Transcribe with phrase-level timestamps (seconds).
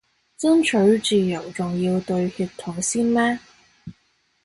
[0.39, 3.37] 爭取自由仲要對血統先咩